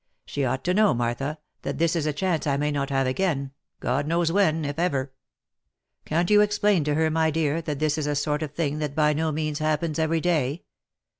[0.25, 3.51] She ought to know, Martha that this is a chance I may not have again,
[3.79, 5.13] God knows when, if ever.
[6.05, 8.95] Can't you explain to her, my dear, that this is a sort of thing that
[8.95, 10.63] by no means happens every day.